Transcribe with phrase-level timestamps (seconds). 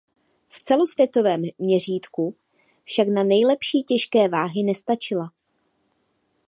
[0.49, 2.35] V celosvětovém měřítku
[2.83, 5.33] však na nejlepší těžké váhy nestačila.